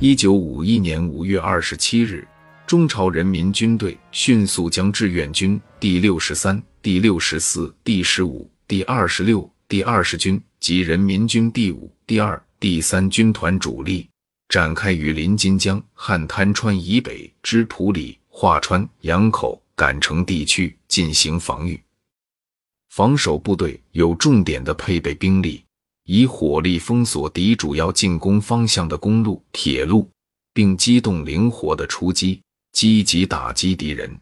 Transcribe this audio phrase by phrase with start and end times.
[0.00, 2.24] 一九五一年五月二十七日，
[2.68, 14.08] 中朝人民军队迅速将志愿军第六十三、第六十四、第十五、第二十六、第二十军及人民军第五、第二、第三军团主力
[14.48, 21.82] 展开于临津江汉滩川以北之普里、华川、杨口、杆城地区进行防御。
[22.90, 25.64] 防守部队有重点的配备兵力。
[26.10, 30.10] 以火力封锁敌主要进攻方向的公路、铁路，
[30.54, 32.40] 并机动灵活的出击，
[32.72, 34.18] 积极打击敌人。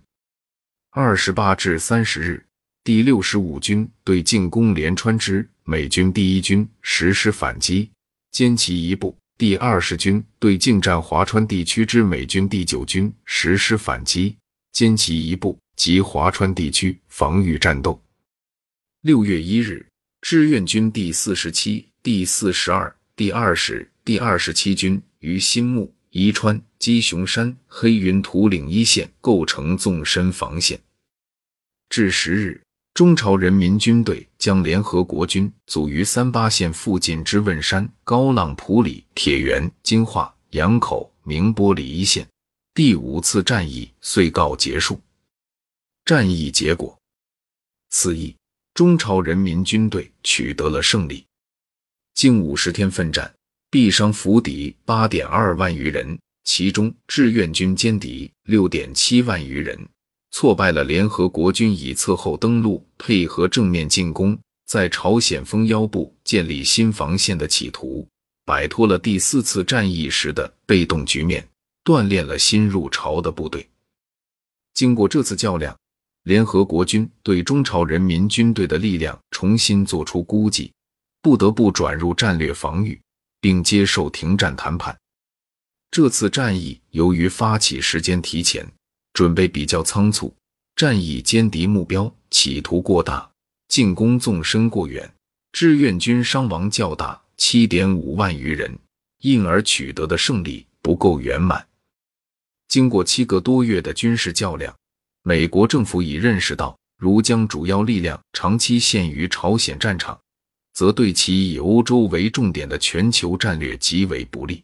[0.91, 2.45] 二十八至三十日，
[2.83, 7.89] 第六十五军对进攻连川之美军第一军实施反击，
[8.33, 14.37] 歼其一部；第二十军对进占华川地区之美军第九军实施反击，
[14.75, 18.03] 歼其一部及华川地区防御战斗。
[19.03, 19.87] 六月一日。
[20.29, 30.81] 志愿军第四十七、第四十二、第二十、第二十七军于新木、宜川、鸡雄山、黑云土岭一线构成纵深防线。
[31.89, 32.61] 至十日，
[32.93, 42.27] 中朝人民军队将联合国军阻于三八线附近之汶山、高浪普里、铁原、金化、杨口、明波里一线。
[42.75, 45.01] 第五次战役遂告结束。
[46.05, 46.99] 战役结果，
[47.91, 48.35] 此役。
[48.77, 51.25] 中朝人民军队取得了胜利，
[52.13, 53.35] 近五十天奋战，
[53.71, 59.89] 毙伤俘敌八点二万余人，其中志愿军歼敌六点七万余人，
[60.31, 68.07] 挫败了联合国军以侧后登陆配合正面进攻，在朝鲜峰腰部建立新防线的企图，
[68.45, 71.49] 摆脱了第四次战役时的被动局面，
[71.83, 73.67] 锻炼了新入朝的部队。
[74.75, 75.75] 经过这次较量。
[76.27, 80.73] 联合国军对中朝人民军队的力量重新做出估计，
[81.23, 83.01] 不得不转入战略防御，
[83.41, 84.99] 并接受停战谈判。
[85.89, 88.67] 这次战役由于发起时间提前，
[89.13, 90.35] 准备比较仓促，
[90.75, 93.31] 战役歼敌目标企图过大，
[93.69, 95.09] 进攻纵深过远，
[95.53, 98.77] 志愿军伤亡较大，七点五万余人，
[99.21, 101.65] 因而取得的胜利不够圆满。
[102.67, 104.77] 经过七个多月的军事较量。
[105.29, 110.17] 美国政府已认识到，如将主要力量长期限于朝鲜战场，
[110.73, 114.63] 则对其以欧洲为重点的全球战略极为不利。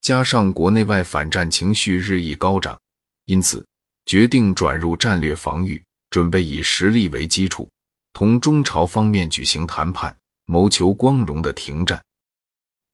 [0.00, 2.80] 加上国内外反战情绪日益高涨，
[3.24, 3.66] 因此
[4.06, 7.68] 决定转入战略防御，准备以实力为基础，
[8.12, 12.00] 同中朝方面举行谈判，谋求光荣的停战。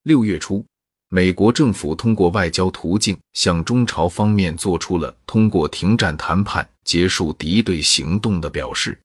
[0.01, 0.65] 六月初。
[1.13, 8.97] 美国政府通过外交途径向中朝方面做出了通过停战谈判结束敌对行动的表示。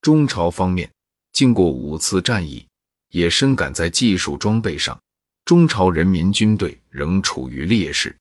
[0.00, 0.90] 中朝方面
[1.32, 2.66] 经过五次战役，
[3.10, 5.00] 也深感在技术装备上，
[5.44, 8.16] 中朝人民军队仍处于劣势。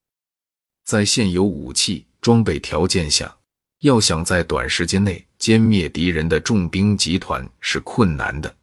[0.86, 3.36] 在现有武器装备条件下，
[3.80, 8.56] 要想在短时间内歼灭敌人的重兵集团是困难的。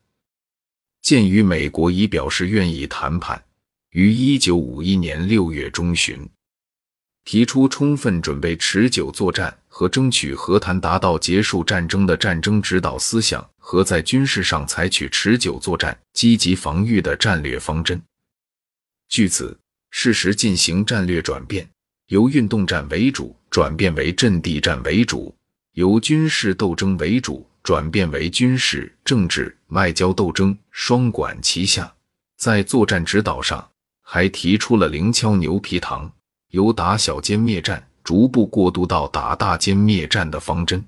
[1.03, 3.43] 鉴于美国已表示愿意谈判。
[3.93, 6.29] 于一九五一年六月中旬，
[7.25, 17.99] 提出充分准备持久作战和争取和谈达到结束战争的战争指导思想和在军事上采取持久作战、积极防御的战略方针。
[19.09, 19.59] 据此，
[19.91, 21.67] 适时进行战略转变，
[22.09, 25.35] 由运动战为主转变为阵地战为主，
[25.73, 31.91] 由军事斗争为主转变为军事、政治、外交斗争双管齐下，
[32.37, 33.67] 在作战指导上。
[34.11, 36.11] 还提出了灵敲牛皮糖，
[36.53, 40.83] 由打小歼灭战逐步过渡到打大歼灭战的方针。